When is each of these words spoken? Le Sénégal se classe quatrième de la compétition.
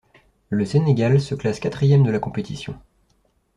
Le 0.49 0.65
Sénégal 0.65 1.21
se 1.21 1.35
classe 1.35 1.59
quatrième 1.59 2.01
de 2.01 2.09
la 2.09 2.17
compétition. 2.17 2.75